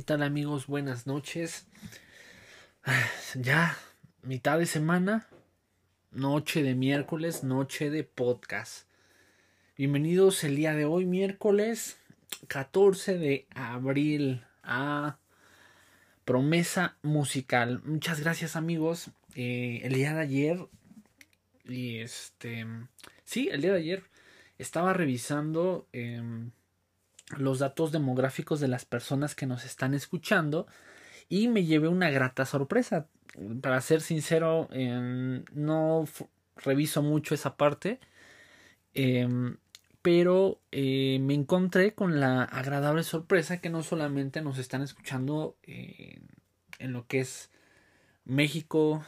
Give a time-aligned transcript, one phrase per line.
[0.00, 0.66] ¿Qué tal amigos?
[0.66, 1.66] Buenas noches.
[3.34, 3.76] Ya,
[4.22, 5.28] mitad de semana,
[6.10, 8.88] noche de miércoles, noche de podcast.
[9.76, 11.98] Bienvenidos el día de hoy, miércoles
[12.48, 15.18] 14 de abril, a
[16.24, 17.82] Promesa Musical.
[17.84, 19.10] Muchas gracias amigos.
[19.34, 20.66] Eh, el día de ayer,
[21.66, 22.66] y este,
[23.24, 24.04] sí, el día de ayer
[24.56, 25.86] estaba revisando...
[25.92, 26.52] Em,
[27.36, 30.66] los datos demográficos de las personas que nos están escuchando
[31.28, 33.06] y me llevé una grata sorpresa.
[33.62, 36.04] Para ser sincero, em, no
[36.56, 38.00] reviso mucho esa parte,
[38.94, 39.56] em,
[40.02, 45.56] pero eh, me encontré con la agradable sorpresa que no solamente nos están escuchando
[46.80, 47.50] en lo que es
[48.24, 49.04] México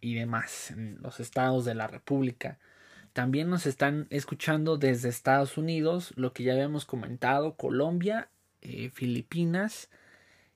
[0.00, 2.58] y demás, en los estados de la República,
[3.20, 8.30] también nos están escuchando desde Estados Unidos, lo que ya habíamos comentado, Colombia,
[8.62, 9.90] eh, Filipinas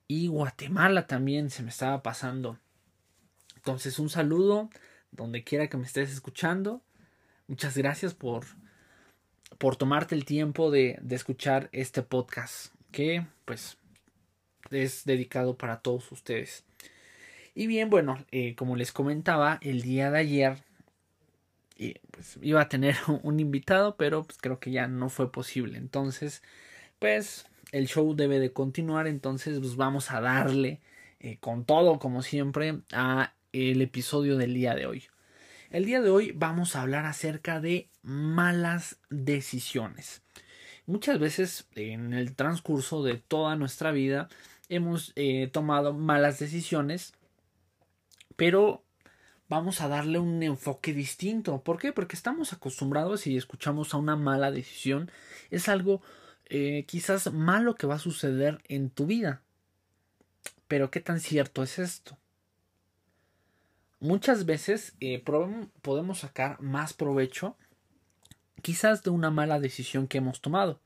[0.07, 2.57] y Guatemala también se me estaba pasando.
[3.55, 4.71] Entonces un saludo
[5.11, 6.81] donde quiera que me estés escuchando.
[7.45, 8.45] Muchas gracias por,
[9.59, 13.77] por tomarte el tiempo de, escuchar este podcast que pues
[14.71, 16.65] es dedicado para todos ustedes.
[17.53, 20.64] Y bien, bueno, eh, como les comentaba, el día de ayer
[21.77, 25.77] y pues iba a tener un invitado, pero pues creo que ya no fue posible.
[25.77, 26.41] Entonces,
[26.99, 30.81] pues el show debe de continuar, entonces pues vamos a darle
[31.19, 35.03] eh, con todo, como siempre, a el episodio del día de hoy.
[35.71, 40.21] El día de hoy vamos a hablar acerca de malas decisiones.
[40.85, 44.29] Muchas veces en el transcurso de toda nuestra vida
[44.69, 47.13] hemos eh, tomado malas decisiones,
[48.35, 48.84] pero
[49.47, 51.61] vamos a darle un enfoque distinto.
[51.61, 51.93] ¿Por qué?
[51.93, 55.11] Porque estamos acostumbrados y escuchamos a una mala decisión.
[55.51, 56.01] Es algo
[56.45, 59.41] eh, quizás malo que va a suceder en tu vida.
[60.67, 62.17] Pero ¿qué tan cierto es esto?
[63.99, 65.23] Muchas veces eh,
[65.81, 67.55] podemos sacar más provecho
[68.61, 70.79] quizás de una mala decisión que hemos tomado.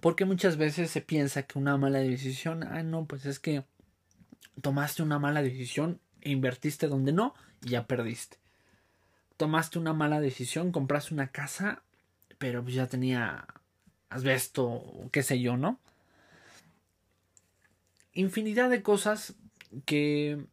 [0.00, 3.64] Porque muchas veces se piensa que una mala decisión, ah, no, pues es que
[4.62, 8.38] tomaste una mala decisión invertiste donde no y ya perdiste.
[9.36, 11.82] Tomaste una mala decisión, compraste una casa,
[12.38, 13.46] pero pues ya tenía
[14.08, 14.82] asbesto,
[15.12, 15.78] qué sé yo, ¿no?
[18.12, 19.34] Infinidad de cosas
[19.84, 20.46] que,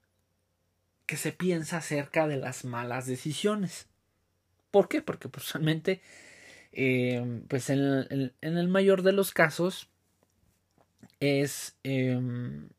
[1.06, 3.88] que se piensa acerca de las malas decisiones.
[4.72, 5.01] ¿Por qué?
[5.01, 6.01] Porque personalmente,
[6.72, 9.88] eh, pues en, el mayor de los casos
[11.19, 12.69] es em,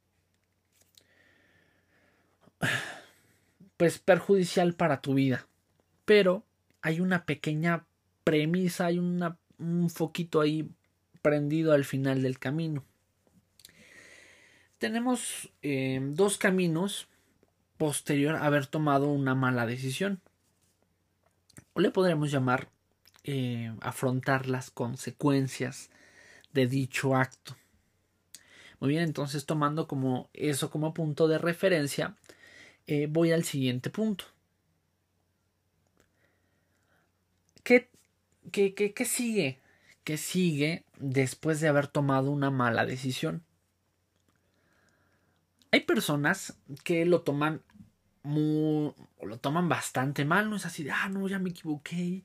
[3.77, 5.47] pues perjudicial para tu vida.
[6.05, 6.45] Pero
[6.83, 7.87] hay una pequeña
[8.25, 10.69] premisa, hay una, un foquito ahí
[11.23, 12.85] prendido al final del camino.
[14.79, 17.09] Tenemos eh, dos caminos
[17.79, 20.21] posterior a haber tomado una mala decisión.
[21.73, 22.69] O le podremos llamar
[23.25, 25.91] eh, afrontar las consecuencias
[26.53, 27.57] de dicho acto.
[28.81, 32.17] Muy bien, entonces tomando como eso como punto de referencia,
[32.87, 34.25] eh, voy al siguiente punto.
[37.63, 37.89] ¿Qué,
[38.53, 39.61] qué, qué, qué sigue?
[40.05, 43.43] ¿Qué sigue después de haber tomado una mala decisión?
[45.71, 47.63] Hay personas que lo toman
[48.23, 52.23] muy, lo toman bastante mal, no es así de, ah, no, ya me equivoqué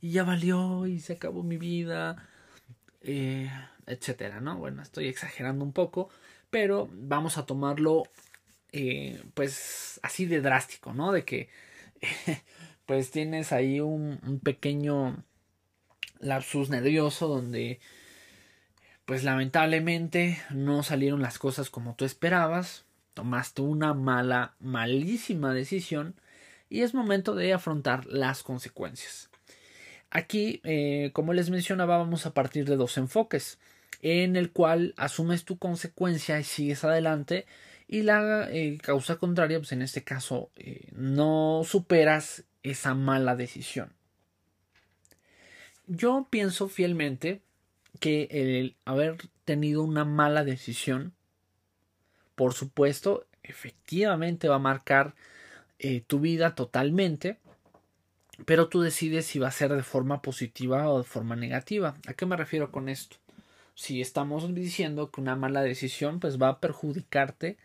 [0.00, 2.28] y ya valió y se acabó mi vida,
[3.02, 3.50] eh,
[3.86, 4.56] etcétera, ¿no?
[4.58, 6.08] Bueno, estoy exagerando un poco,
[6.50, 8.04] pero vamos a tomarlo
[8.72, 11.12] eh, pues así de drástico, ¿no?
[11.12, 11.48] De que
[12.86, 15.22] pues tienes ahí un, pequeño
[16.20, 17.80] lapsus nervioso donde
[19.04, 26.14] pues lamentablemente no salieron las cosas como tú esperabas, tomaste una mala, malísima decisión
[26.70, 29.28] y es momento de afrontar las consecuencias.
[30.08, 33.58] Aquí, eh, como les mencionaba, vamos a partir de dos enfoques,
[34.00, 37.46] en el cual asumes tu consecuencia y sigues adelante
[37.92, 43.92] y la eh, causa contraria, pues en este caso, eh, no superas esa mala decisión.
[45.86, 47.42] Yo pienso fielmente
[48.00, 51.12] que el haber tenido una mala decisión,
[52.34, 55.14] por supuesto, efectivamente va a marcar
[55.78, 57.36] eh, tu vida totalmente,
[58.46, 61.98] pero tú decides si va a ser de forma positiva o de forma negativa.
[62.06, 63.16] ¿A qué me refiero con esto?
[63.74, 67.58] Si estamos diciendo que una mala decisión pues va a perjudicarte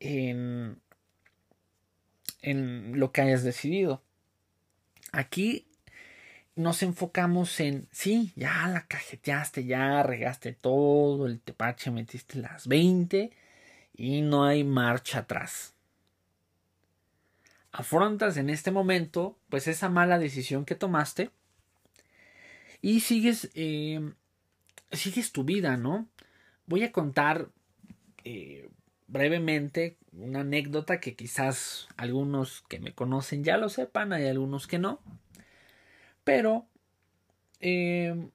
[0.00, 0.80] en,
[2.42, 4.02] en lo que hayas decidido.
[5.12, 5.66] Aquí
[6.56, 13.30] nos enfocamos en, sí, ya la cajeteaste, ya regaste todo el tepache, metiste las 20
[13.96, 15.74] y no hay marcha atrás.
[17.72, 21.30] Afrontas en este momento, pues esa mala decisión que tomaste
[22.82, 24.12] y sigues, eh,
[24.90, 26.08] sigues tu vida, ¿no?
[26.66, 27.48] Voy a contar
[28.24, 28.68] eh,
[29.10, 34.78] brevemente una anécdota que quizás algunos que me conocen ya lo sepan, hay algunos que
[34.78, 35.00] no.
[36.24, 36.66] Pero
[37.60, 38.30] eh,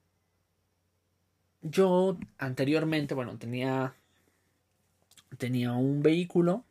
[1.62, 3.96] yo anteriormente, bueno, tenía,
[5.38, 6.66] tenía un vehículo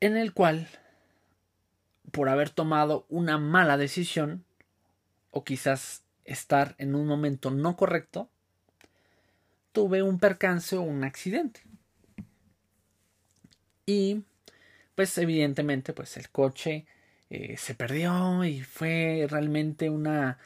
[0.00, 0.68] en el cual,
[2.10, 4.44] por haber tomado una mala decisión,
[5.30, 8.28] o quizás estar en un momento no correcto,
[9.72, 11.62] tuve un percance o un accidente.
[13.88, 14.22] Y
[14.94, 16.84] pues evidentemente pues el coche
[17.30, 20.36] eh, se perdió y fue realmente una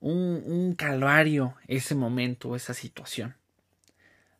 [0.00, 3.36] un, calvario ese momento, esa situación.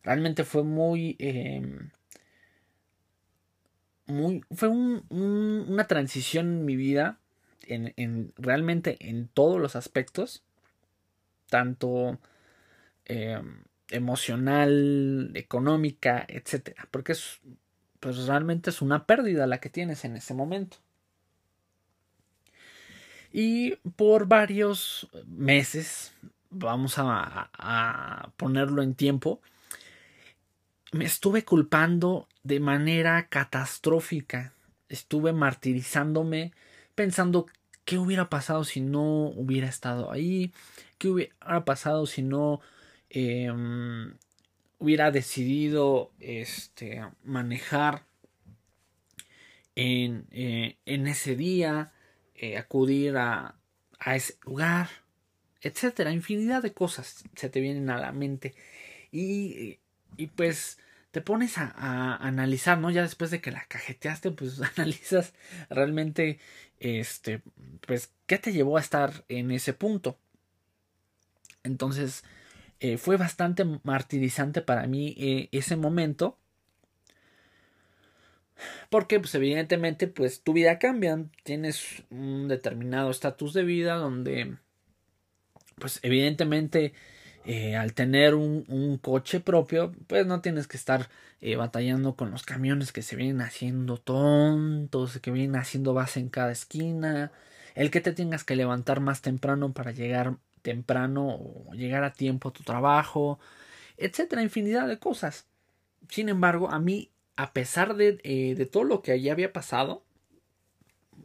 [0.03, 1.91] Realmente fue muy em,
[4.07, 7.21] muy fue un, una transición en mi vida
[7.63, 10.43] en, en, realmente en todos los aspectos
[11.49, 12.19] tanto
[13.05, 17.41] em, emocional, económica, etcétera, porque es
[18.01, 20.79] pues realmente es una pérdida la que tienes en ese momento.
[23.33, 26.13] Y por varios meses,
[26.51, 29.41] vamos a, ponerlo en tiempo,
[30.93, 34.55] me estuve culpando de manera catastrófica.
[34.89, 36.53] Estuve martirizándome,
[36.95, 37.47] pensando
[37.85, 40.53] qué hubiera pasado si no hubiera estado ahí,
[40.97, 42.61] qué hubiera pasado si no
[43.11, 43.53] eh,
[44.79, 48.05] hubiera decidido este, manejar
[49.75, 51.93] en, eh, en ese día,
[52.35, 53.57] eh, acudir a,
[53.99, 54.89] a, ese lugar,
[55.61, 56.13] etcétera.
[56.13, 58.55] Infinidad de cosas se te vienen a la mente.
[59.13, 59.79] Y,
[60.17, 60.79] y pues
[61.11, 62.91] te pones a, a, analizar, ¿no?
[62.91, 65.35] Ya después de que la cajeteaste, pues analizas
[65.71, 66.39] realmente,
[66.81, 67.43] este,
[67.87, 70.19] pues, ¿qué te llevó a estar en ese punto?
[71.63, 72.25] Entonces,
[72.81, 76.39] eh, fue bastante martirizante para mí eh, ese momento.
[78.91, 81.25] Porque, pues, evidentemente, pues, tu vida cambia.
[81.45, 84.57] Tienes un determinado estatus de vida donde,
[85.79, 86.93] pues, evidentemente,
[87.45, 91.09] eh, al tener un, coche propio, pues, no tienes que estar
[91.57, 96.53] batallando con los camiones que se vienen haciendo tontos, que vienen haciendo base en cada
[96.53, 97.33] esquina.
[97.75, 102.49] El que te tengas que levantar más temprano para llegar temprano o llegar a tiempo
[102.49, 103.39] a tu trabajo,
[103.97, 105.47] etcétera, infinidad de cosas.
[106.09, 110.05] Sin embargo, a mí, a pesar de, eh, de todo lo que allí había pasado,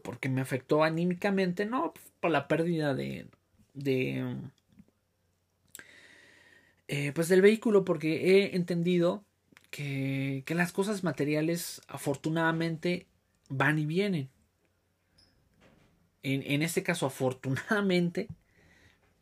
[0.03, 3.27] porque me afectó anímicamente, no por la pérdida de,
[3.73, 4.35] de
[6.87, 9.23] eh, pues del vehículo, porque he entendido
[9.69, 13.07] que, que las cosas materiales afortunadamente
[13.49, 14.29] van y vienen.
[16.21, 18.27] En, en este caso, afortunadamente,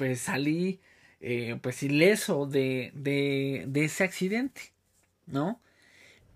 [0.01, 0.79] pues salí
[1.19, 4.73] eh, pues ileso de, de, de, ese accidente,
[5.27, 5.61] ¿no?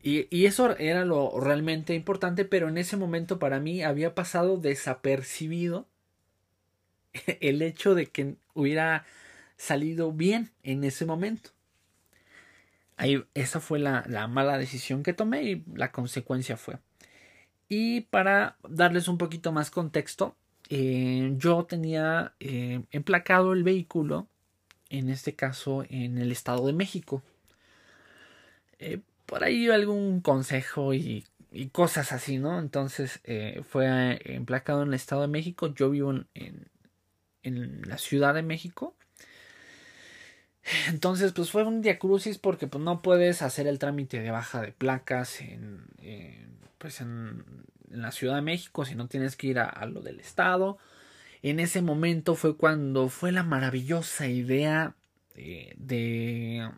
[0.03, 4.57] Y, y, eso era lo realmente importante, pero en ese momento para mí había pasado
[4.57, 5.87] desapercibido
[7.41, 9.03] el hecho de que hubiera
[9.57, 11.49] salido bien en ese momento.
[12.97, 16.77] Ahí, esa fue la, la mala decisión que tomé y la consecuencia fue.
[17.67, 20.35] Y para darles un poquito más contexto,
[20.69, 24.27] eh, yo tenía eh, emplacado el vehículo,
[24.89, 27.23] en este caso en el Estado de México.
[28.79, 31.25] Eh, por ahí algún consejo y,
[31.71, 32.59] cosas así, ¿no?
[32.59, 33.21] Entonces
[33.69, 35.73] fue emplacado en el Estado de México.
[35.73, 36.67] Yo vivo en, en,
[37.43, 38.93] en, la Ciudad de México.
[40.89, 44.73] Entonces, pues fue un diacrucis porque pues, no puedes hacer el trámite de baja de
[44.73, 45.85] placas en,
[46.77, 47.43] pues en
[47.95, 50.77] en la Ciudad de México, si no tienes que ir a, lo del Estado.
[51.41, 54.95] En ese momento fue cuando fue la maravillosa idea
[55.33, 56.69] de, de,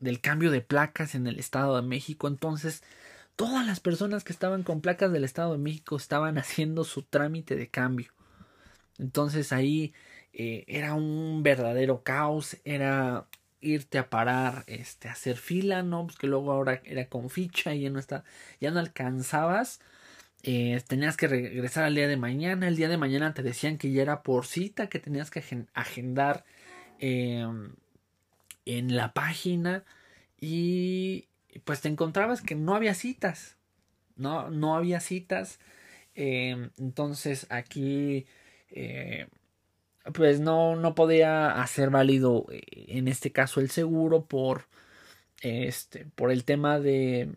[0.00, 2.28] del cambio de placas en el Estado de México.
[2.28, 2.82] Entonces,
[3.36, 7.56] todas las personas que estaban con placas del Estado de México estaban haciendo su trámite
[7.56, 8.12] de cambio.
[8.98, 9.94] Entonces ahí
[10.32, 13.26] eh, era un verdadero caos, era
[13.60, 16.06] irte a parar, este, hacer fila, ¿no?
[16.06, 18.24] Pues que luego ahora era con ficha y ya no está,
[18.60, 19.80] ya no alcanzabas
[20.42, 22.68] eh, tenías que regresar al día de mañana.
[22.68, 25.42] El día de mañana te decían que ya era por cita, que tenías que
[25.74, 26.44] agendar
[26.98, 27.74] em,
[28.66, 29.84] en la página.
[30.40, 31.28] Y
[31.64, 33.56] pues te encontrabas que no había citas.
[34.16, 35.60] No, no había citas.
[36.14, 38.26] Em, entonces aquí,
[38.70, 39.28] eh,
[40.14, 44.68] pues no, no podía hacer válido eh, en este caso el seguro por
[45.42, 47.34] este por el tema de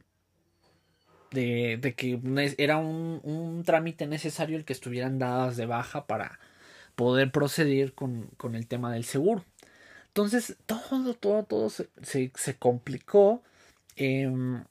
[1.34, 2.20] de, que
[2.58, 6.40] era un, un, trámite necesario el que estuvieran dadas de baja para
[6.96, 9.44] poder proceder con, con el tema del seguro.
[10.08, 13.44] Entonces, todo, todo, todo se, se, complicó.
[13.96, 14.66] en,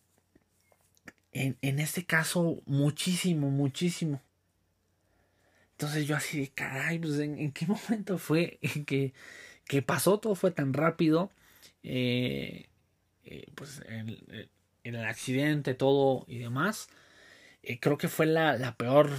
[1.33, 4.21] en este caso, muchísimo, muchísimo.
[5.83, 9.13] Entonces yo así de caray, pues ¿en, qué momento fue que,
[9.67, 10.21] que, pasó?
[10.21, 11.33] Todo fue tan rápido.
[11.83, 12.69] Eh,
[13.25, 14.49] eh, pues el, el,
[14.85, 16.89] accidente, todo y demás.
[17.63, 19.11] Eh, creo que fue la, la peor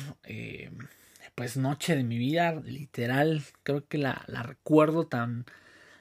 [1.36, 3.43] pues noche de mi vida, literal.
[3.63, 5.46] Creo que la, la recuerdo tan,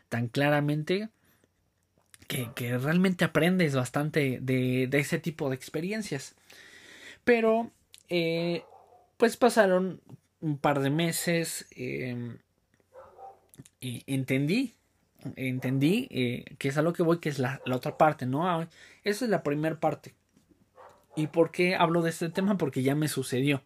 [0.09, 1.09] tan claramente.
[2.28, 6.35] Que, que, realmente aprendes bastante de, de, ese tipo de experiencias.
[7.25, 7.71] Pero,
[9.16, 10.00] pues pasaron
[10.40, 12.38] un par de meses em,
[13.81, 14.75] entendí,
[15.37, 18.49] entendí eh, que es a lo que voy, que es la, otra parte, ¿no?
[18.49, 18.69] Ah,
[19.05, 20.14] esa es la primera parte.
[21.17, 22.57] ¿Y por qué hablo de este tema?
[22.57, 23.62] Porque ya me sucedió.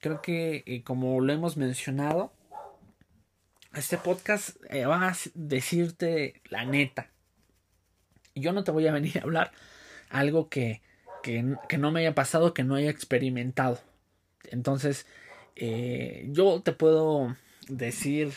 [0.00, 2.32] Creo que, eh, como lo hemos mencionado,
[3.74, 7.10] este podcast eh, va a decirte la neta.
[8.34, 9.52] Yo no te voy a venir a hablar
[10.08, 10.82] algo que,
[11.22, 13.80] que, que no me haya pasado, que no haya experimentado.
[14.44, 15.06] Entonces,
[15.56, 17.36] yo te puedo
[17.68, 18.32] decir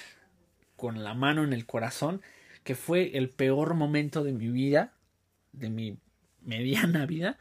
[0.76, 2.22] con la mano en el corazón
[2.64, 4.94] que fue el peor momento de mi vida,
[5.52, 5.98] de mi
[6.42, 7.38] mediana vida,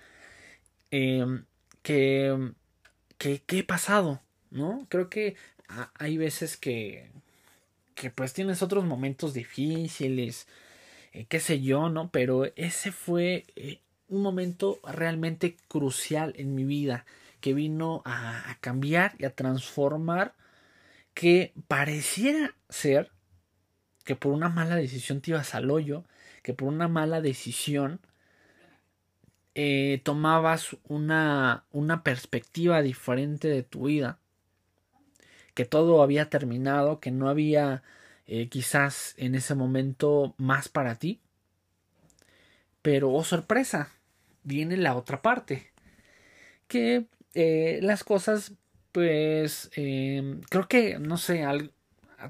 [0.90, 1.44] em,
[1.82, 2.52] que,
[3.18, 4.86] que, he pasado, ¿no?
[4.88, 5.36] Creo que
[5.94, 7.10] hay veces que,
[7.94, 10.46] que pues tienes otros momentos difíciles,
[11.12, 12.10] eh, qué sé yo, ¿no?
[12.10, 17.06] Pero ese fue eh, un momento realmente crucial en mi vida
[17.40, 20.34] que vino a, cambiar y a transformar
[21.14, 23.10] que pareciera ser
[24.04, 26.04] que por una mala decisión te ibas al hoyo,
[26.42, 28.00] que por una mala decisión
[29.54, 34.18] eh, tomabas una, una perspectiva diferente de tu vida,
[35.54, 37.82] que todo había terminado, que no había
[38.26, 41.20] eh, quizás en ese momento más para ti.
[42.80, 43.90] Pero, oh sorpresa,
[44.42, 45.70] viene la otra parte,
[46.66, 48.54] que eh, las cosas,
[48.90, 51.44] pues, creo que, no sé,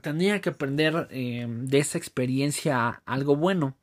[0.01, 3.77] tenía que aprender em, de esa experiencia algo bueno.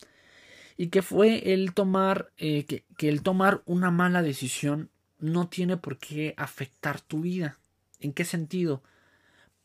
[0.78, 4.90] Y que fue el tomar, eh, que, que el tomar una mala decisión
[5.20, 7.60] no tiene por qué afectar tu vida.
[8.00, 8.82] ¿En qué sentido?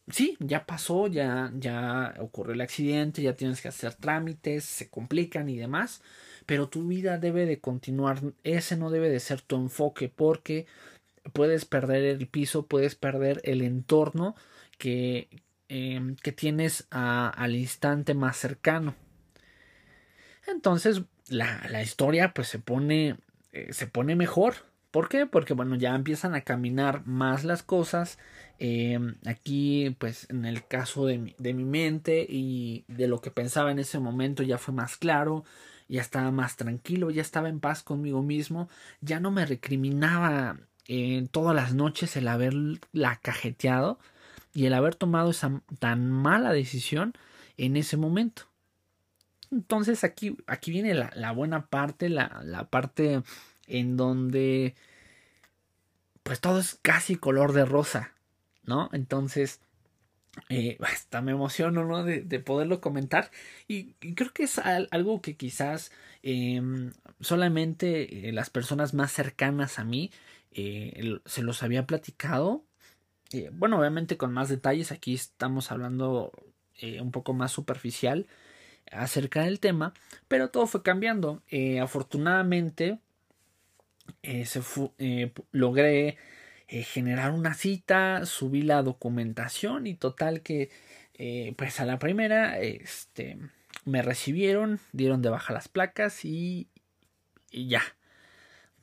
[0.08, 5.48] sí, ya pasó, ya, ya ocurrió el accidente, ya tienes que hacer trámites, se complican
[5.48, 6.02] y demás,
[6.46, 10.66] pero tu vida debe de continuar, ese no debe de ser tu enfoque porque
[11.32, 14.34] puedes perder el piso, puedes perder el entorno
[14.78, 15.28] que,
[15.68, 18.94] em, que tienes al instante más cercano.
[20.46, 23.16] Entonces la, la historia pues se pone,
[23.52, 24.54] eh, se pone mejor.
[24.90, 25.26] ¿Por qué?
[25.26, 28.18] Porque bueno, ya empiezan a caminar más las cosas.
[28.58, 33.32] Em, aquí, pues, en el caso de mi, de mi mente y de lo que
[33.32, 35.44] pensaba en ese momento ya fue más claro
[35.88, 38.68] ya estaba más tranquilo, ya estaba en paz conmigo mismo,
[39.00, 43.98] ya no me recriminaba en todas las noches el haberla cajeteado
[44.54, 47.14] y el haber tomado esa tan mala decisión
[47.56, 48.44] en ese momento.
[49.50, 53.22] Entonces aquí, aquí viene la, buena parte, la, la, parte
[53.66, 54.74] en donde
[56.22, 58.12] pues todo es casi color de rosa,
[58.64, 58.88] ¿no?
[58.92, 59.60] Entonces,
[60.48, 62.02] eh, hasta me emociono, ¿no?
[62.02, 63.30] De, de poderlo comentar
[63.68, 65.92] y, creo que es algo que quizás
[66.22, 70.10] em, solamente eh, las personas más cercanas a mí
[70.50, 72.64] eh, se los había platicado.
[73.32, 76.32] Eh, bueno, obviamente con más detalles, aquí estamos hablando
[76.78, 78.26] eh, un poco más superficial
[78.92, 79.94] acerca del tema,
[80.28, 81.42] pero todo fue cambiando.
[81.82, 82.98] afortunadamente,
[84.22, 86.18] se logré
[86.68, 90.70] generar una cita, subí la documentación y total que,
[91.56, 93.38] pues a la primera, este,
[93.84, 96.68] me recibieron, dieron de baja las placas y,
[97.50, 97.82] y ya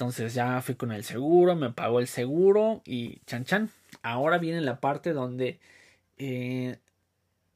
[0.01, 3.69] entonces ya fui con el seguro, me pagó el seguro y chan chan.
[4.01, 5.59] Ahora viene la parte donde
[6.17, 6.77] eh,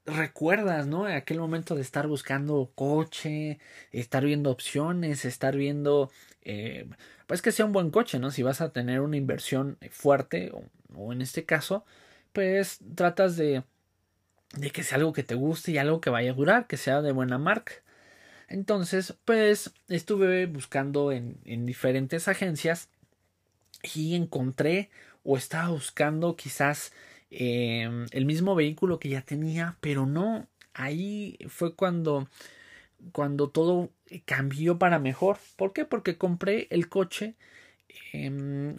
[0.05, 1.05] recuerdas, ¿no?
[1.05, 3.59] Aquel momento de estar buscando coche,
[3.91, 6.11] estar viendo opciones, estar viendo,
[6.43, 6.87] eh,
[7.27, 8.31] pues que sea un buen coche, ¿no?
[8.31, 10.51] Si vas a tener una inversión fuerte,
[10.95, 11.85] o, en este caso,
[12.33, 13.63] pues tratas de,
[14.55, 17.01] de que sea algo que te guste y algo que vaya a durar, que sea
[17.01, 17.73] de buena marca.
[18.47, 22.89] Entonces, pues estuve buscando en, en diferentes agencias
[23.93, 24.89] y encontré
[25.25, 26.93] o estaba buscando quizás
[27.31, 32.29] em, el mismo vehículo que ya tenía, pero no, ahí fue cuando,
[33.11, 33.91] cuando todo
[34.25, 35.37] cambió para mejor.
[35.57, 35.85] ¿Por qué?
[35.85, 37.35] Porque compré el coche,
[38.13, 38.77] em,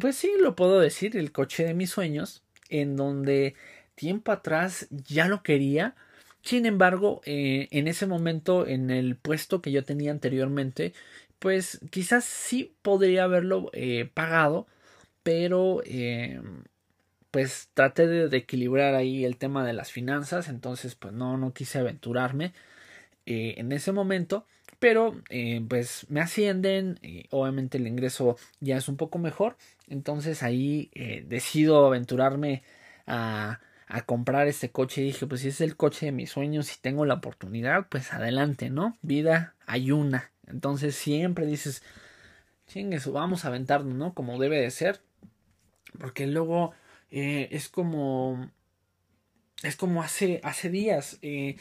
[0.00, 3.54] pues sí, lo puedo decir, el coche de mis sueños, en donde
[3.94, 5.94] tiempo atrás ya lo quería.
[6.42, 10.92] Sin embargo, eh, en ese momento, en el puesto que yo tenía anteriormente,
[11.38, 14.66] pues quizás sí podría haberlo eh, pagado,
[15.24, 16.40] pero eh,
[17.32, 21.80] pues traté de, equilibrar ahí el tema de las finanzas, entonces pues no, no quise
[21.80, 22.52] aventurarme
[23.26, 24.46] en ese momento,
[24.78, 25.16] pero
[25.68, 27.00] pues me ascienden,
[27.30, 29.56] obviamente el ingreso ya es un poco mejor,
[29.88, 30.90] entonces ahí
[31.26, 32.62] decido aventurarme
[33.94, 36.80] a comprar este coche y dije, pues si es el coche de mis sueños, si
[36.80, 38.98] tengo la oportunidad, pues adelante, ¿no?
[39.02, 40.32] Vida hay una.
[40.46, 41.82] Entonces siempre dices,
[42.66, 44.14] chingues, vamos a aventarnos, ¿no?
[44.14, 45.00] Como debe de ser.
[45.98, 46.72] Porque luego
[47.10, 48.50] eh, es como...
[49.62, 51.18] Es como hace, hace días.
[51.22, 51.56] Eh,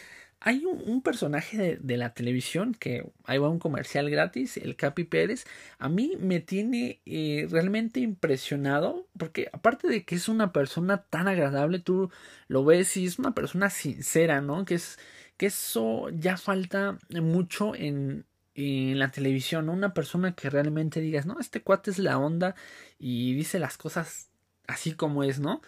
[0.46, 5.46] hay un, personaje de, la televisión que ahí va un comercial gratis, el Capi Pérez.
[5.80, 11.30] A mí me tiene eh, realmente impresionado porque aparte de que es una persona tan
[11.30, 12.12] agradable, tú
[12.50, 14.66] lo ves y es una persona sincera, ¿no?
[14.66, 15.00] Que es
[15.38, 19.70] que eso ya falta mucho en, en la televisión.
[19.70, 22.56] Una persona que realmente digas, no, este cuate es la onda
[23.00, 24.30] y dice las cosas
[24.68, 25.62] así como es, ¿no?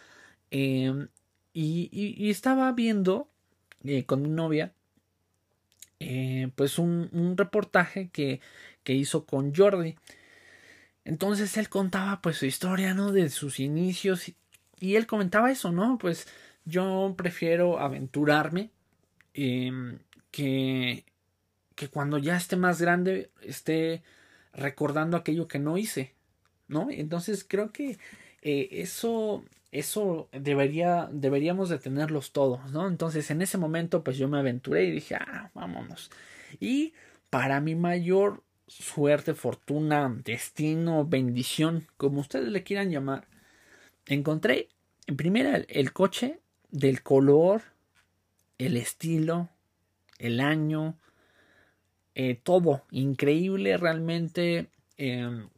[0.51, 1.09] Em,
[1.53, 3.29] y, y estaba viendo
[3.87, 4.73] eh, con mi novia,
[5.99, 8.41] eh, pues un, reportaje que,
[8.83, 9.95] que, hizo con Jordi.
[11.03, 13.11] Entonces él contaba pues su historia, ¿no?
[13.11, 15.97] De sus inicios y, él comentaba eso, ¿no?
[15.97, 16.27] Pues
[16.65, 18.71] yo prefiero aventurarme
[19.33, 19.99] em,
[20.31, 21.05] que,
[21.75, 24.03] que cuando ya esté más grande esté
[24.53, 26.13] recordando aquello que no hice,
[26.67, 26.89] ¿no?
[26.89, 27.97] Entonces creo que
[28.41, 32.87] eh, eso eso debería, deberíamos de tenerlos todos, ¿no?
[32.87, 36.11] Entonces en ese momento pues yo me aventuré y dije, ah, vámonos.
[36.59, 36.93] Y
[37.29, 43.27] para mi mayor suerte, fortuna, destino, bendición, como ustedes le quieran llamar,
[44.05, 44.69] encontré
[45.07, 46.39] en primera el, coche
[46.71, 47.61] del color,
[48.57, 49.49] el estilo,
[50.19, 50.97] el año,
[52.15, 55.49] eh, todo increíble realmente em,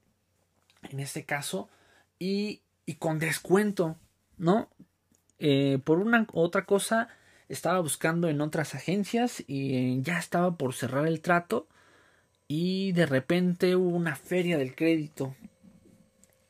[0.89, 1.69] en este caso
[2.19, 2.61] y,
[2.99, 3.97] con descuento
[4.37, 4.69] ¿no?
[5.39, 7.09] Eh, por una otra cosa,
[7.49, 11.67] estaba buscando en otras agencias y ya estaba por cerrar el trato
[12.47, 15.35] y de repente hubo una feria del crédito.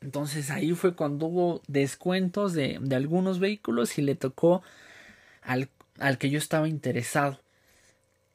[0.01, 4.61] Entonces ahí fue cuando hubo descuentos de, de algunos vehículos y le tocó
[5.41, 7.39] al, al, que yo estaba interesado.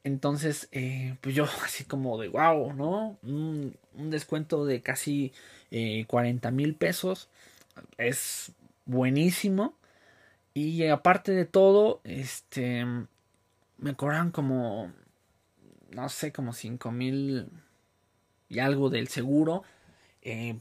[0.03, 3.17] Entonces, eh, pues yo así como de wow, ¿no?
[3.23, 5.33] Un, descuento de casi
[5.71, 7.29] eh, 40 mil pesos.
[7.97, 8.51] Es
[8.85, 9.75] buenísimo.
[10.53, 12.85] Y aparte de todo, este,
[13.77, 14.91] me cobran como,
[15.91, 17.47] no sé, como cinco mil
[18.49, 19.63] y algo del seguro
[20.21, 20.57] eh,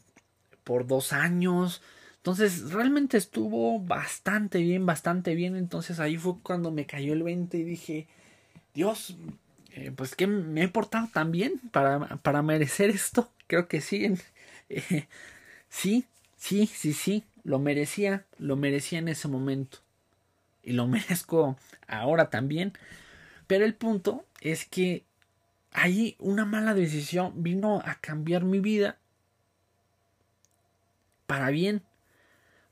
[0.64, 1.82] por dos años.
[2.16, 5.56] Entonces, realmente estuvo bastante bien, bastante bien.
[5.56, 8.08] Entonces ahí fue cuando me cayó el 20 y dije,
[8.74, 9.16] Dios,
[9.72, 13.30] eh, pues que me he portado tan bien para, para merecer esto.
[13.46, 14.14] Creo que sí.
[14.68, 15.06] Eh,
[15.68, 16.06] sí,
[16.36, 19.78] sí, sí, sí lo merecía, lo merecía en ese momento.
[20.62, 21.56] Y lo merezco
[21.86, 22.72] ahora también.
[23.46, 25.04] Pero el punto es que
[25.72, 28.98] ahí una mala decisión vino a cambiar mi vida
[31.26, 31.82] para bien.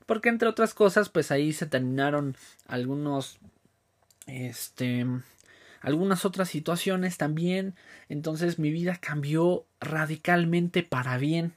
[0.05, 2.35] Porque entre otras cosas, pues ahí se terminaron
[2.67, 3.39] algunos,
[4.27, 5.05] este,
[5.81, 7.75] algunas otras situaciones también.
[8.09, 11.53] Entonces mi vida cambió radicalmente para bien.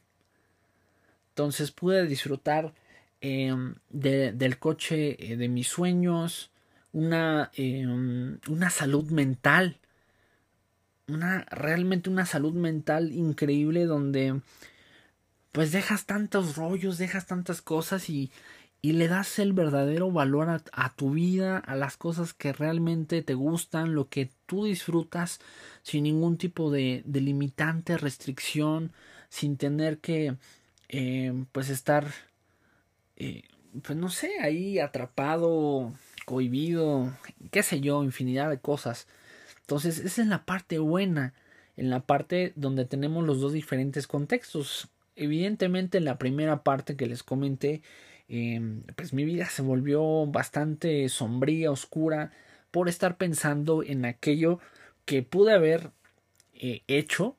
[1.31, 2.75] Entonces pude disfrutar
[3.27, 6.51] Em, del coche eh, de mis sueños,
[6.93, 9.79] una, em, una salud mental,
[11.09, 14.43] una, realmente una salud mental increíble donde
[15.53, 18.31] pues dejas tantos rollos, dejas tantas cosas y,
[18.85, 23.23] y le das el verdadero valor a, a, tu vida, a las cosas que realmente
[23.23, 25.41] te gustan, lo que tú disfrutas
[25.83, 28.93] sin ningún tipo de, de limitante, restricción,
[29.31, 30.37] sin tener que
[30.91, 32.05] eh, pues estar
[33.17, 33.45] eh,
[33.83, 35.95] pues no sé, ahí atrapado,
[36.27, 37.11] cohibido,
[37.51, 39.09] qué sé yo, infinidad de cosas.
[39.63, 41.33] Entonces, esa es la parte buena,
[41.79, 44.89] en la parte donde tenemos los dos diferentes contextos.
[45.17, 47.81] Evidentemente, en la primera parte que les comenté,
[48.29, 52.33] em, pues mi vida se volvió bastante sombría, oscura,
[52.71, 54.61] por estar pensando en aquello
[55.05, 55.93] que pude haber
[56.55, 57.37] eh, hecho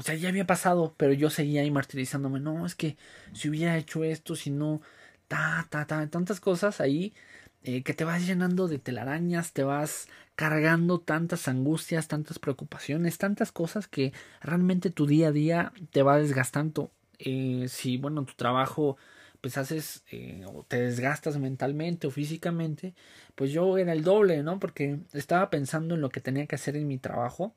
[0.00, 2.40] o sea, ya había pasado, pero yo seguía ahí martirizándome.
[2.40, 2.96] No, es que
[3.34, 4.80] si hubiera hecho esto, si no
[5.28, 7.12] ta, ta, ta, tantas cosas ahí
[7.64, 13.52] eh, que te vas llenando de telarañas, te vas cargando tantas angustias, tantas preocupaciones, tantas
[13.52, 16.90] cosas que realmente tu día a día te va desgastando.
[17.20, 18.96] Eh, si, bueno, tu trabajo
[19.40, 22.94] pues haces eh, o te desgastas mentalmente o físicamente,
[23.34, 24.58] pues yo era el doble, ¿no?
[24.58, 27.54] Porque estaba pensando en lo que tenía que hacer en mi trabajo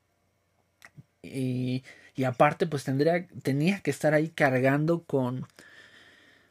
[1.22, 1.84] y,
[2.26, 5.48] aparte pues tendría, tenía que estar ahí cargando con,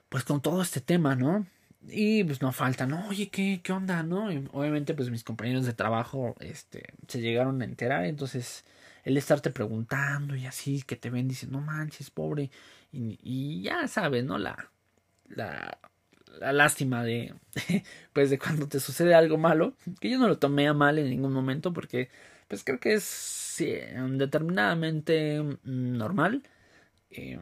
[0.09, 1.47] pues con todo este tema, ¿no?
[1.89, 3.09] Y pues no falta, ¿no?
[3.09, 4.27] Oye, ¿qué, qué onda, no?
[4.53, 8.65] obviamente pues mis compañeros de trabajo, este, se llegaron a enterar, entonces
[9.05, 12.51] el estarte preguntando y así, que te ven, dicen, no manches, pobre,
[12.93, 14.39] y, ya sabes, ¿no?
[14.39, 14.71] La,
[15.29, 15.79] la,
[16.39, 17.35] la lástima de,
[18.13, 21.11] pues de cuando te sucede algo malo, que yo no lo tomé a mal en
[21.11, 22.11] ningún momento porque,
[22.49, 26.43] pues creo que es determinadamente normal.
[27.11, 27.39] Eh,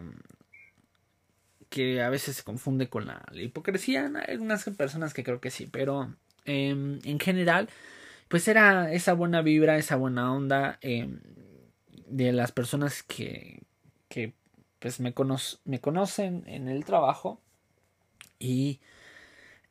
[1.71, 4.11] que a veces se confunde con la, hipocresía.
[4.27, 7.69] Hay algunas personas que creo que sí, pero em, en general,
[8.29, 11.21] pues era esa buena vibra, esa buena onda em,
[12.07, 13.63] de las personas que
[14.81, 15.15] pues me,
[15.65, 17.41] me conocen en el trabajo
[18.39, 18.81] y,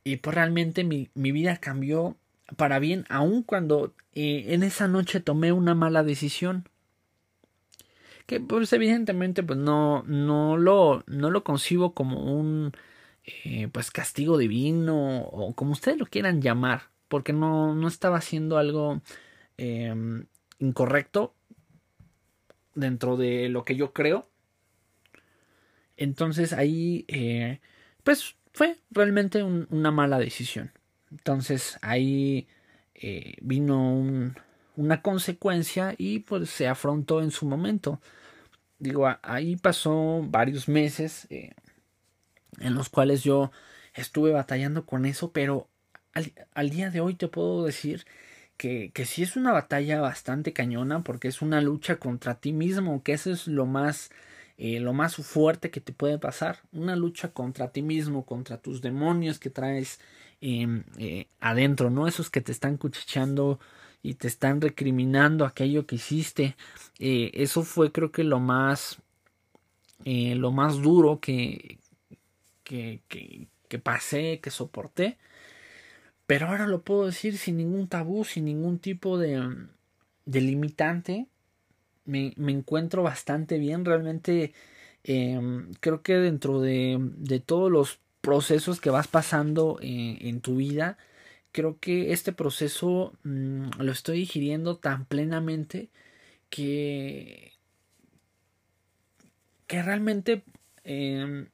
[0.03, 2.15] y pues realmente mi, mi vida cambió
[2.55, 6.67] para bien, aun cuando eh, en esa noche tomé una mala decisión
[8.29, 12.71] que pues evidentemente pues no, no, lo, no lo concibo como un
[13.25, 18.59] eh, pues castigo divino o como ustedes lo quieran llamar, porque no, no estaba haciendo
[18.59, 19.01] algo
[19.57, 20.27] em,
[20.59, 21.33] incorrecto
[22.75, 24.28] dentro de lo que yo creo.
[25.99, 27.59] Entonces ahí eh,
[28.03, 30.71] pues fue realmente una mala decisión.
[31.11, 32.47] Entonces ahí
[32.95, 34.35] eh, vino un,
[34.75, 37.99] una consecuencia y pues se afrontó en su momento
[38.79, 41.51] digo, ahí pasó varios meses eh,
[42.59, 43.51] en los cuales yo
[43.93, 45.69] estuve batallando con eso, pero
[46.53, 48.05] al, día de hoy te puedo decir
[48.57, 53.03] que, que sí es una batalla bastante cañona porque es una lucha contra ti mismo,
[53.03, 54.09] que eso es lo más,
[54.61, 58.81] eh, lo más fuerte que te puede pasar, una lucha contra ti mismo, contra tus
[58.81, 60.01] demonios que traes
[60.41, 62.09] em, eh, adentro, ¿no?
[62.09, 63.57] Esos que te están cuchicheando
[64.03, 66.57] y te están recriminando aquello que hiciste.
[66.99, 68.97] Eh, eso fue creo que lo más,
[70.05, 71.79] lo más duro que,
[72.65, 75.17] que, que, que pasé, que soporté.
[76.27, 79.55] Pero ahora lo puedo decir sin ningún tabú, sin ningún tipo de,
[80.25, 81.27] de limitante.
[82.05, 83.85] Me, me, encuentro bastante bien.
[83.85, 84.53] Realmente
[85.03, 90.57] em, creo que dentro de, de, todos los procesos que vas pasando eh, en tu
[90.57, 90.97] vida,
[91.51, 95.89] creo que este proceso mm, lo estoy digiriendo tan plenamente
[96.49, 97.53] que
[99.67, 100.43] que realmente
[100.83, 101.49] em,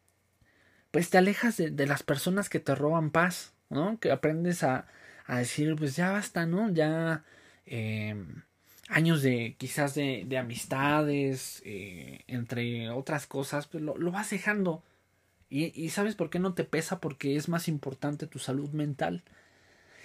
[0.92, 4.88] pues te alejas de, las personas que te roban paz no que aprendes a,
[5.26, 7.26] a decir pues ya basta no ya
[7.66, 8.44] em,
[8.88, 14.84] años de quizás de, de amistades eh, entre otras cosas pues lo, lo vas dejando.
[15.50, 19.24] Y, y sabes por qué no te pesa porque es más importante tu salud mental.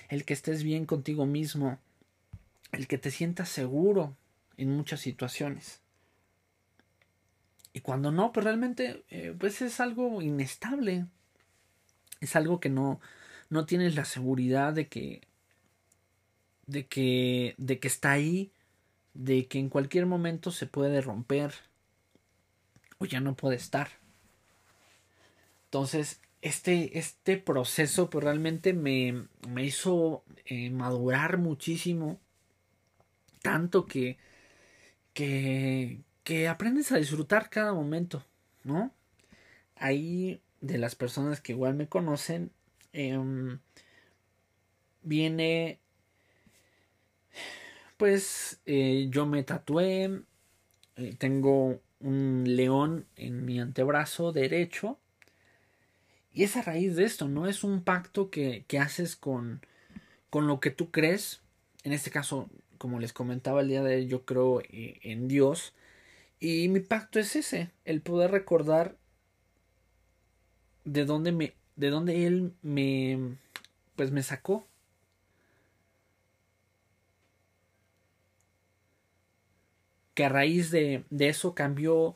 [0.09, 1.79] El que estés bien contigo mismo,
[2.73, 4.16] el que te sientas seguro
[4.57, 5.81] en muchas situaciones.
[7.73, 11.07] Y cuando no, pues realmente eh, pues es algo inestable.
[12.21, 13.01] Es algo que no,
[13.49, 15.23] no tienes la seguridad de que,
[16.66, 18.53] de que, de que está ahí,
[19.14, 21.53] de que en cualquier momento se puede romper
[22.99, 23.88] o ya no puede estar.
[25.64, 32.20] Entonces, este, este proceso pues realmente me, me hizo eh, madurar muchísimo.
[33.42, 34.18] Tanto que,
[35.14, 38.25] que, que aprendes a disfrutar cada momento,
[38.64, 38.92] ¿no?
[39.77, 42.53] Ahí de las personas que igual me conocen,
[42.92, 43.61] em,
[45.03, 45.79] viene,
[48.00, 50.22] pues eh, yo me tatué,
[50.96, 54.98] eh, tengo un león en mi antebrazo derecho
[56.32, 57.46] y es a raíz de esto, ¿no?
[57.46, 59.60] Es un pacto que, que haces con,
[60.30, 61.42] con lo que tú crees.
[61.84, 65.74] En este caso, como les comentaba el día de hoy, yo creo eh, en Dios.
[66.38, 68.96] Y mi pacto es ese, el poder recordar
[70.86, 73.36] de dónde me, de dónde Él me,
[73.94, 74.69] pues me sacó.
[80.20, 82.14] Que a raíz de, de eso cambió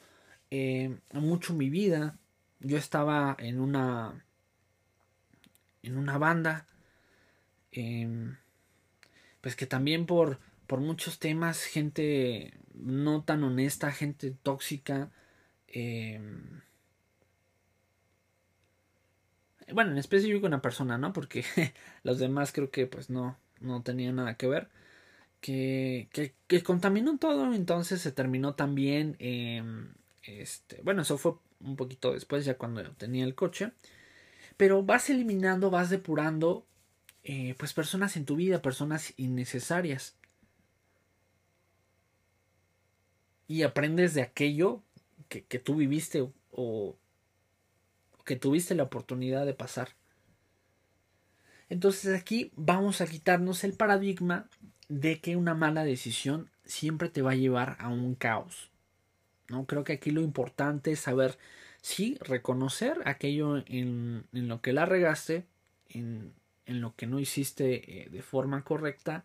[0.51, 2.19] eh, mucho mi vida
[2.61, 4.27] yo estaba en una
[5.83, 6.67] en una banda
[7.73, 8.37] em,
[9.41, 15.11] pues que también por por muchos temas gente no tan honesta gente tóxica
[15.67, 16.61] em,
[19.73, 21.15] bueno, en específico una persona, ¿no?
[21.15, 21.43] Porque
[22.03, 24.69] los demás creo que pues no, no tenían nada que ver.
[25.45, 29.19] Que, que, que contaminó todo, entonces se terminó también,
[30.23, 33.73] este, bueno, eso fue un poquito después, ya cuando tenía el coche.
[34.57, 36.65] Pero vas eliminando, vas depurando,
[37.25, 40.17] eh, pues personas en tu vida, personas innecesarias.
[43.47, 44.83] Y aprendes de aquello
[45.29, 46.97] que, que tú viviste o
[48.25, 49.91] que tuviste la oportunidad de pasar.
[51.69, 54.49] Entonces aquí vamos a quitarnos el paradigma
[54.89, 58.71] de que una mala decisión siempre te va a llevar a un caos.
[59.49, 59.67] ¿no?
[59.67, 61.39] Creo que aquí lo importante es saber
[61.81, 65.45] sí reconocer aquello en, lo que la regaste,
[65.89, 66.33] en,
[66.67, 69.25] en, lo que no hiciste eh, de forma correcta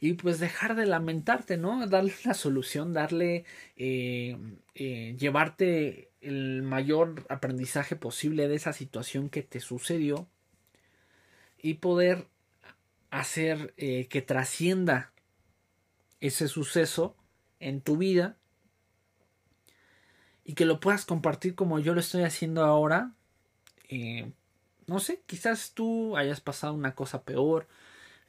[0.00, 1.86] y pues dejar de lamentarte, ¿no?
[1.88, 3.44] Darle la solución, darle,
[3.76, 4.36] eh,
[4.74, 10.26] eh, llevarte el mayor aprendizaje posible de esa situación que te sucedió
[11.62, 12.26] y poder
[13.10, 15.12] hacer eh, que trascienda
[16.20, 17.16] ese suceso
[17.60, 18.36] en tu vida
[20.44, 23.12] y que lo puedas compartir como yo lo estoy haciendo ahora.
[23.88, 24.32] Eh,
[24.86, 27.66] no sé, quizás tú hayas pasado una cosa peor,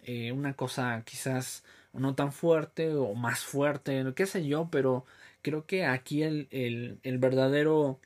[0.03, 1.63] eh, una cosa quizás
[1.93, 5.05] no tan fuerte o más fuerte, qué sé yo, pero
[5.41, 7.99] creo que aquí el, el, el verdadero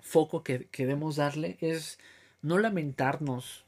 [0.00, 1.98] foco que, que debemos darle es
[2.42, 3.64] no lamentarnos,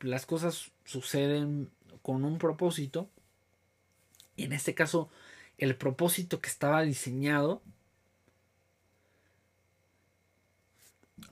[0.00, 1.70] las cosas suceden
[2.02, 3.08] con un propósito.
[4.36, 5.10] Y en este caso
[5.58, 7.62] el propósito que estaba diseñado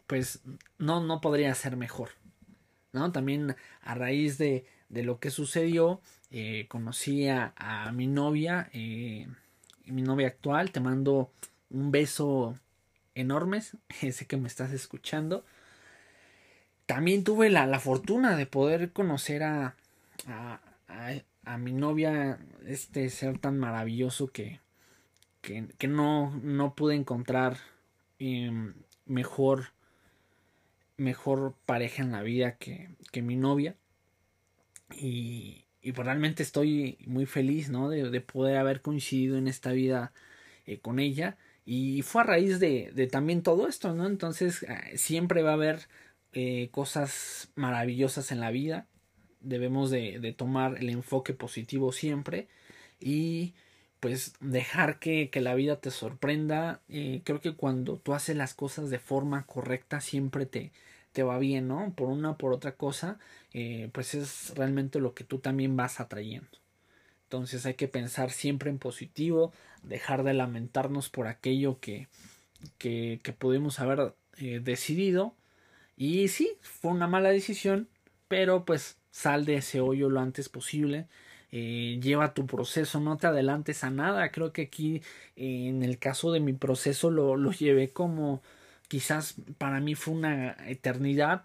[0.06, 0.40] pues
[0.78, 2.10] no no podría ser mejor
[2.92, 9.26] no también a raíz de, de lo que sucedió eh, conocí a, mi novia eh,
[9.86, 10.70] mi novia actual.
[10.72, 11.32] Te mando
[11.70, 12.58] un beso
[13.14, 13.62] enorme
[14.12, 15.44] sé que me estás escuchando
[16.88, 19.76] también tuve la, la fortuna de poder conocer a,
[20.26, 20.60] a,
[21.44, 24.60] a, mi novia, este ser tan maravilloso que,
[25.42, 27.58] que, que no, no pude encontrar
[28.18, 28.72] eh,
[29.04, 29.72] mejor,
[30.96, 33.76] mejor pareja en la vida que, que mi novia.
[34.96, 37.90] Y, y pues realmente estoy muy feliz ¿no?
[37.90, 40.14] de, de poder haber coincidido en esta vida
[40.64, 41.36] eh, con ella.
[41.66, 44.06] Y fue a raíz de, de también todo esto, ¿no?
[44.06, 45.86] Entonces eh, siempre va a haber
[46.32, 48.86] eh, cosas maravillosas en la vida.
[49.40, 52.48] Debemos de, tomar el enfoque positivo siempre
[53.00, 53.54] y
[54.00, 56.80] pues dejar que, que la vida te sorprenda.
[56.88, 60.72] Eh, creo que cuando tú haces las cosas de forma correcta siempre te,
[61.12, 61.92] te va bien, ¿no?
[61.94, 63.18] Por una por otra cosa,
[63.52, 66.48] eh, pues es realmente lo que tú también vas atrayendo.
[67.24, 72.08] Entonces hay que pensar siempre en positivo, dejar de lamentarnos por aquello que,
[72.78, 75.34] que, que pudimos haber eh, decidido
[75.98, 77.88] y sí, fue una mala decisión,
[78.28, 81.08] pero pues sal de ese hoyo lo antes posible.
[81.50, 84.30] Eh, lleva tu proceso, no te adelantes a nada.
[84.30, 85.02] Creo que aquí
[85.36, 88.42] eh, en el caso de mi proceso lo, lo llevé como
[88.88, 91.44] quizás para mí fue una eternidad,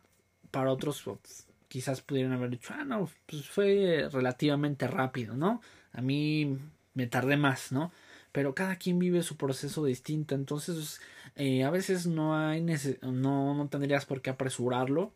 [0.51, 5.61] para otros pues, quizás pudieran haber dicho, ah, no, pues fue relativamente rápido, ¿no?
[5.93, 6.57] A mí
[6.93, 7.91] me tardé más, ¿no?
[8.33, 10.99] Pero cada quien vive su proceso distinto, entonces
[11.35, 15.13] eh, a veces no hay no, no tendrías por qué apresurarlo,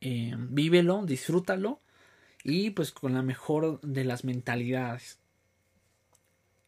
[0.00, 1.80] eh, vívelo, disfrútalo
[2.42, 5.18] y pues con la mejor de las mentalidades.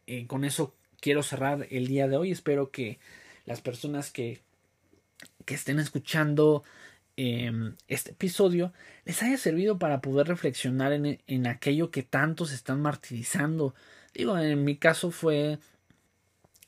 [0.05, 2.99] Eh, con eso quiero cerrar el día de hoy, espero que
[3.45, 4.43] las personas que,
[5.45, 6.63] que estén escuchando
[7.17, 8.73] em, este episodio
[9.05, 13.73] les haya servido para poder reflexionar en, en aquello que tantos están martirizando
[14.13, 15.59] Digo, en mi caso fue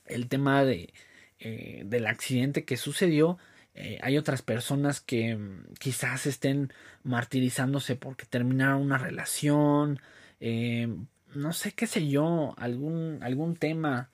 [0.06, 0.94] el tema de,
[1.40, 3.38] eh, del accidente que sucedió.
[3.74, 6.72] Eh, hay otras personas que mm, quizás estén
[7.04, 10.00] martirizándose porque terminaron una relación,
[10.40, 10.88] eh,
[11.34, 14.10] no sé qué sé yo, algún, algún tema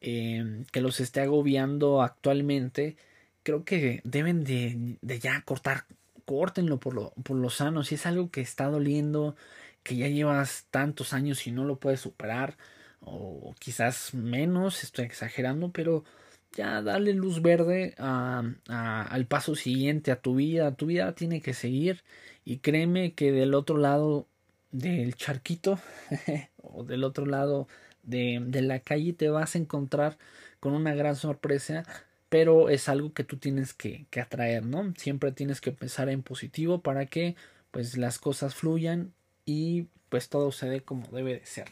[0.00, 2.96] que los esté agobiando actualmente.
[3.42, 5.84] Creo que deben de, de ya cortar,
[6.24, 7.82] córtenlo por lo, por lo sano.
[7.82, 9.36] Si es algo que está doliendo,
[9.82, 12.56] que ya llevas tantos años y no lo puedes superar,
[13.00, 16.04] o quizás menos, estoy exagerando, pero
[16.52, 21.54] ya dale luz verde a, al paso siguiente, a tu vida, tu vida tiene que
[21.54, 22.02] seguir
[22.44, 24.26] y créeme que del otro lado
[24.72, 25.78] del charquito
[26.62, 27.68] o del otro lado
[28.02, 30.18] de, de la calle te vas a encontrar
[30.60, 31.84] con una gran sorpresa
[32.30, 34.94] pero es algo que tú tienes que, que, atraer, ¿no?
[34.96, 37.34] Siempre tienes que pensar en positivo para que
[37.72, 39.12] pues las cosas fluyan
[39.50, 41.68] y pues todo se dé como debe de ser.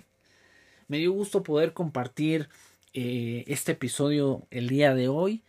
[0.88, 2.48] Me dio gusto poder compartir
[2.92, 5.44] eh, este episodio el día de hoy.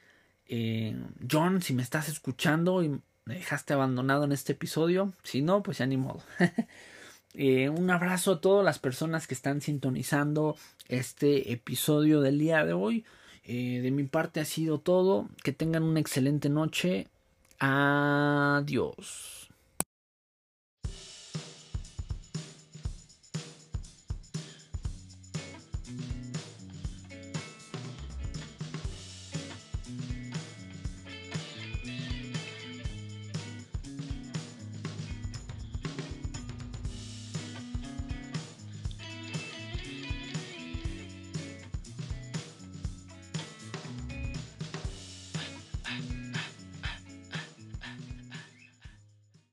[0.46, 0.96] Eh,
[1.30, 2.84] John, si me estás escuchando,
[3.26, 5.14] me dejaste abandonado en este episodio.
[5.24, 6.22] Si no, pues ya ni modo.
[7.36, 12.74] Eh, un abrazo a todas las personas que están sintonizando este episodio del día de
[12.74, 13.06] hoy.
[13.46, 15.30] De mi parte ha sido todo.
[15.44, 17.08] Que tengan una excelente noche.
[17.60, 19.49] Adiós.